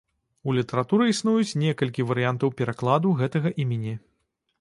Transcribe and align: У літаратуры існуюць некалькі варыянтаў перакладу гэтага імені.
У 0.51 0.53
літаратуры 0.59 1.03
існуюць 1.09 1.57
некалькі 1.63 2.05
варыянтаў 2.11 2.53
перакладу 2.61 3.13
гэтага 3.21 3.53
імені. 3.65 3.93